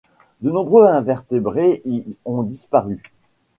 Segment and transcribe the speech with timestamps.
[0.41, 3.03] De nombreux invertébrés y ont disparu.